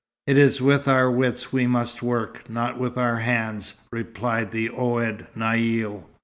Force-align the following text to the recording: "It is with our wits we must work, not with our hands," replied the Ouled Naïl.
"It 0.25 0.35
is 0.35 0.59
with 0.63 0.87
our 0.87 1.11
wits 1.11 1.53
we 1.53 1.67
must 1.67 2.01
work, 2.01 2.49
not 2.49 2.79
with 2.79 2.97
our 2.97 3.17
hands," 3.17 3.75
replied 3.91 4.49
the 4.49 4.67
Ouled 4.69 5.27
Naïl. 5.37 6.05